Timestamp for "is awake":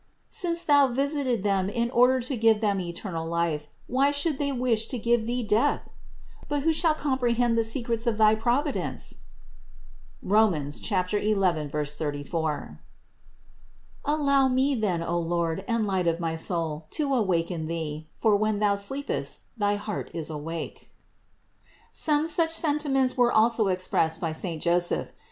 20.15-20.89